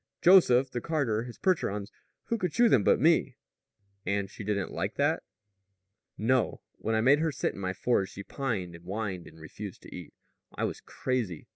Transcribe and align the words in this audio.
Joseph 0.23 0.71
the 0.71 0.81
carter, 0.81 1.25
his 1.25 1.37
Percherons; 1.37 1.91
who 2.23 2.39
could 2.39 2.51
shoe 2.55 2.67
them 2.69 2.83
but 2.83 2.99
me?" 2.99 3.37
"And 4.03 4.31
she 4.31 4.43
didn't 4.43 4.71
like 4.71 4.95
that?" 4.95 5.21
"No. 6.17 6.61
When 6.79 6.95
I 6.95 7.01
made 7.01 7.19
her 7.19 7.31
sit 7.31 7.53
in 7.53 7.59
my 7.59 7.73
forge 7.73 8.09
she 8.13 8.23
pined 8.23 8.73
and 8.73 8.83
whined 8.85 9.27
and 9.27 9.39
refused 9.39 9.83
to 9.83 9.95
eat. 9.95 10.15
I 10.55 10.63
was 10.63 10.81
crazy. 10.81 11.49